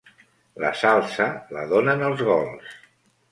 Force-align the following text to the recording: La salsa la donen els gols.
La 0.63 0.69
salsa 0.79 1.27
la 1.57 1.67
donen 1.73 2.03
els 2.09 2.23
gols. 2.31 2.73